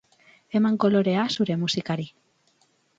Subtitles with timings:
[0.59, 2.11] Eman kolorea zure musikari.